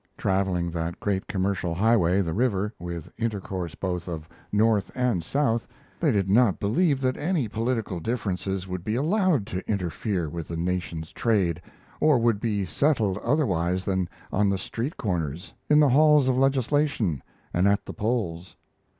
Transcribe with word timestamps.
Traveling 0.17 0.71
that 0.71 0.99
great 0.99 1.27
commercial 1.27 1.75
highway, 1.75 2.21
the 2.23 2.33
river, 2.33 2.73
with 2.79 3.11
intercourse 3.19 3.75
both 3.75 4.07
of 4.07 4.27
North 4.51 4.89
and 4.95 5.23
South, 5.23 5.67
they 5.99 6.11
did 6.11 6.27
not 6.27 6.59
believe 6.59 6.99
that 7.01 7.17
any 7.17 7.47
political 7.47 7.99
differences 7.99 8.67
would 8.67 8.83
be 8.83 8.95
allowed 8.95 9.45
to 9.45 9.61
interfere 9.69 10.27
with 10.27 10.47
the 10.47 10.57
nation's 10.57 11.11
trade, 11.13 11.61
or 11.99 12.17
would 12.17 12.39
be 12.39 12.65
settled 12.65 13.19
otherwise 13.19 13.85
than 13.85 14.09
on 14.31 14.49
the 14.49 14.57
street 14.57 14.97
corners, 14.97 15.53
in 15.69 15.79
the 15.79 15.89
halls 15.89 16.27
of 16.27 16.35
legislation, 16.35 17.21
and 17.53 17.67
at 17.67 17.85
the 17.85 17.93
polls. 17.93 18.55